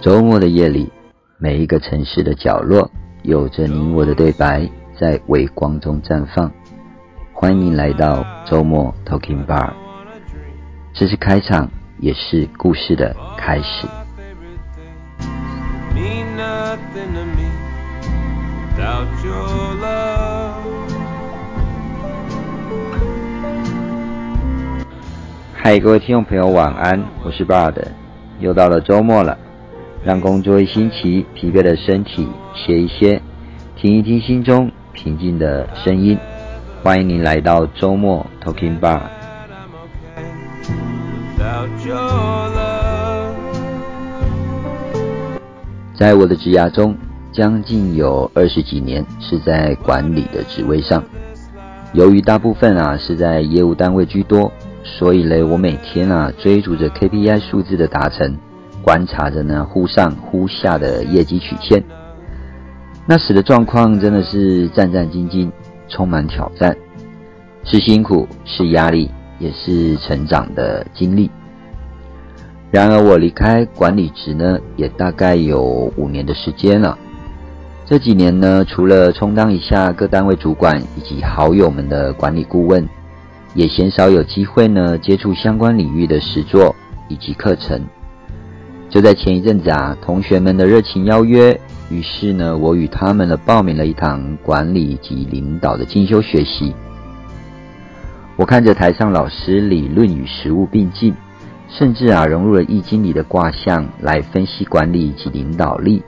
[0.00, 0.90] 周末的夜里，
[1.36, 2.90] 每一个城市的角落，
[3.22, 4.66] 有着你我的对白，
[4.98, 6.50] 在微光中绽放。
[7.34, 9.70] 欢迎来到周末 Talking Bar，
[10.94, 11.68] 这是开场，
[11.98, 13.86] 也是故事的开始。
[25.52, 27.74] 嗨，各位听众朋友，晚安，我是 Bard，
[28.38, 29.36] 又到了周末了。
[30.02, 33.20] 让工作一星期，疲惫的身体歇一歇，
[33.76, 36.16] 听一听心中平静的声音。
[36.82, 39.02] 欢迎您来到周末 Talking Bar。
[45.94, 46.96] 在我的职涯中，
[47.30, 51.04] 将近有二十几年是在管理的职位上。
[51.92, 54.50] 由于大部分啊是在业务单位居多，
[54.82, 58.34] 所以嘞，我每天啊追逐着 KPI 数字的达成。
[58.82, 61.82] 观察着呢，忽上忽下的业绩曲线，
[63.06, 65.50] 那时的状况真的是战战兢兢，
[65.88, 66.76] 充满挑战，
[67.64, 71.30] 是辛苦，是压力，也是成长的经历。
[72.70, 76.96] 然而，我离开管理职呢，也大概有五年的时间了。
[77.84, 82.88] 这几年呢，除了充当一下各单位主管以及好友们的管理顾问，
[83.54, 86.74] 也鲜少有机会呢接触相关领域的实作
[87.08, 87.84] 以及课程。
[88.90, 91.58] 就在前一阵子啊，同学们的热情邀约，
[91.90, 96.74] 于是呢，我与他们呢报名了一堂管理及领导的进修学习。
[98.34, 101.14] 我看着台上老师理论与实务并进，
[101.68, 106.02] 甚至啊融入了易经里的卦象来分析管理及领导力。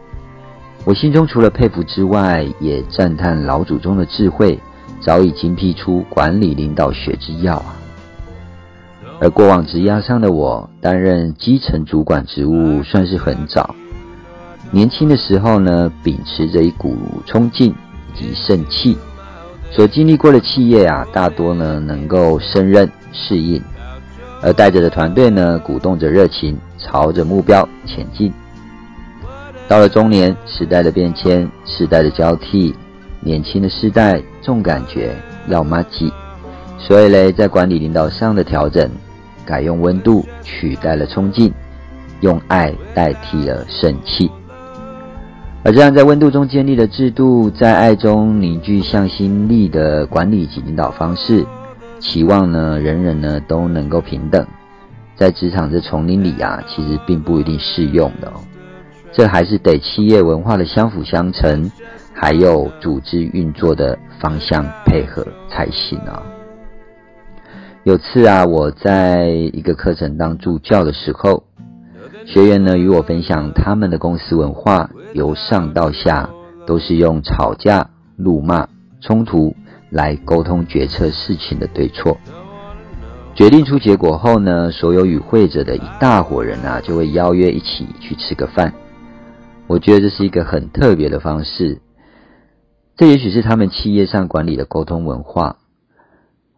[0.84, 4.58] 我心中除了佩服之外，也赞叹老祖宗的智慧，
[5.00, 7.76] 早已精辟出管理领导学之要啊。
[9.22, 13.72] 而过往职涯上的我，担任基层主管职务算是很早。
[14.72, 17.72] 年轻的时候呢，秉持着一股冲劲
[18.12, 18.98] 以及盛气，
[19.70, 23.62] 所经历过的企业啊，大多呢能够胜任适应，
[24.42, 28.32] 而带着的团队呢，鼓动着热情，朝着目标前进。
[29.68, 32.74] 到了中年，时代的变迁，时代的交替，
[33.20, 35.14] 年轻的世代重感觉
[35.46, 36.12] 要马急，
[36.76, 38.90] 所以嘞，在管理领导上的调整。
[39.44, 41.52] 改用温度取代了冲劲，
[42.20, 44.30] 用爱代替了盛气，
[45.64, 51.44] 而这样在温度中建立的制度，在爱中凝聚向心力的管理及领导方式，
[51.98, 54.46] 期望呢人人呢都能够平等，
[55.14, 58.40] 在职场这丛林里啊，其实并不一定适用的哦。
[59.12, 61.70] 这还是得企业文化的相辅相成，
[62.14, 66.22] 还有组织运作的方向配合才行啊。
[67.84, 71.42] 有次啊，我在一个课程当助教的时候，
[72.24, 76.30] 学员呢与我分享他们的公司文化，由上到下
[76.64, 78.68] 都是用吵架、怒骂、
[79.00, 79.52] 冲突
[79.90, 82.16] 来沟通决策事情的对错。
[83.34, 88.72] 决定出结果后呢，所有与会者的一大伙人啊，就会邀约一起去吃个饭。
[89.66, 91.80] 我觉得这是一个很特别的方式，
[92.96, 95.56] 这也许是他们企业上管理的沟通文化。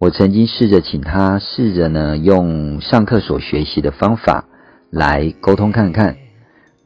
[0.04, 4.44] 我曾经试着请他试着呢用上课所学习的方法
[4.90, 6.14] 来沟通看看，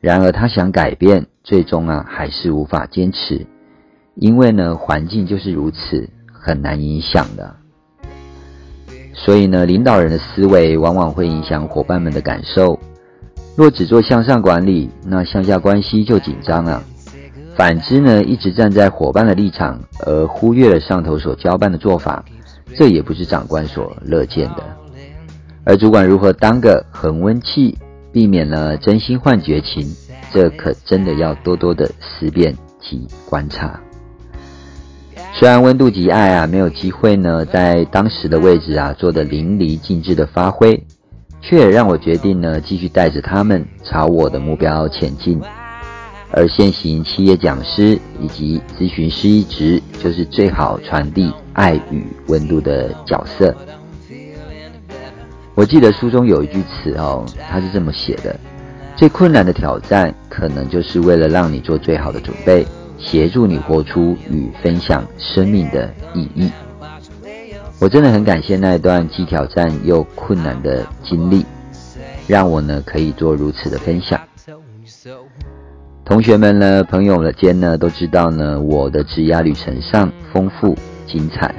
[0.01, 3.45] 然而他想改变，最终啊还是无法坚持，
[4.15, 7.57] 因为呢环境就是如此，很难影响的。
[9.15, 12.79] 所以呢，领导人的思维往往会影响伙伴们的感受。
[13.57, 16.81] 若只做向上管理，那向下关系就紧张了；
[17.57, 22.25] 反之呢，一直站在伙伴的立场，而忽略了上头所交办的做法。
[22.77, 24.63] 这也不是长官所乐见的，
[25.65, 27.77] 而主管如何当个恒温器，
[28.13, 29.85] 避免了真心换绝情，
[30.33, 33.81] 这可真的要多多的思辨及观察。
[35.33, 40.85] 虽然温度及爱啊没有机会呢，在当时的位置啊做的淋漓尽致的发挥，
[41.41, 45.41] 却也让我决定呢继续带着他们朝我的目标前进。
[46.31, 53.55] 而现行企业讲师以及咨询师一职，就是最好传递爱与温度的角色。
[55.55, 58.39] 我记得书中有一句词哦，他是这么写的：
[58.95, 62.65] 最困难的挑战，可能就是为了让你做最好的准备，
[62.99, 66.51] 协助你活出与分享生命的意义。
[67.81, 71.45] 我真的很感谢那一段既挑战又困难的经历，
[72.27, 74.21] 让我呢可以做如此的分享。
[76.09, 80.75] 同学们呢，朋友们间呢，都知道呢，我的职涯旅程上丰富
[81.07, 81.55] 精彩。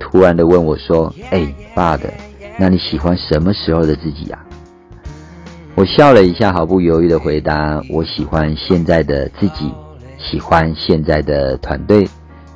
[0.00, 1.46] 突然的问我说：“哎，
[1.76, 2.12] 爸的，
[2.58, 4.44] 那你喜欢什么时候的自己呀？”
[5.76, 9.72] 我笑了一下，毫不犹豫的回答：“我喜欢现在的自己，
[10.18, 12.04] 喜欢现在的团队，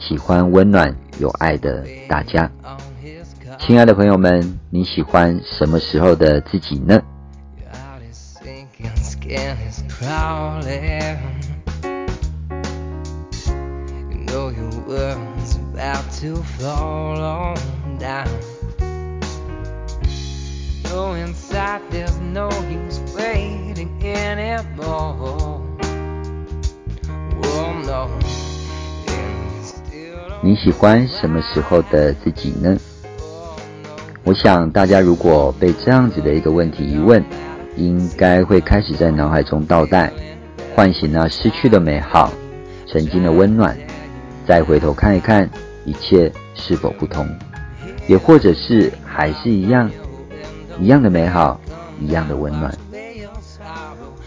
[0.01, 2.51] 喜欢温暖有爱的大家。”
[3.61, 7.01] 亲爱的朋友们，你喜欢什么时候的自己呢？
[30.45, 32.77] 你喜欢什么时候的自己呢？
[34.25, 37.25] 我想大家如果被这样子的一个问题一问，
[37.77, 40.13] 应该会开始在脑海中倒带，
[40.75, 42.33] 唤醒那失去的美好，
[42.87, 43.77] 曾经的温暖，
[44.47, 45.49] 再回头看一看
[45.85, 47.27] 一切是否不同，
[48.07, 49.91] 也或者是还是一样，
[50.81, 51.61] 一样的美好，
[52.01, 52.73] 一样的温暖。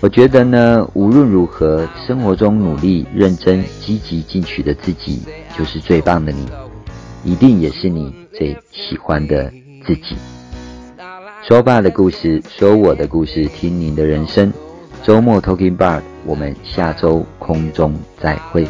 [0.02, 5.24] 我觉得呢，无论如何，生活中努力、认真、积极进取的自己，
[5.58, 6.48] 就是最棒的你，
[7.24, 9.52] 一定也是你最喜欢的
[9.86, 10.16] 自己。
[11.48, 14.52] 说爸的故事，说我的故事，听您的人生。
[15.04, 18.68] 周末 Talking Bar，我们下周空中再会。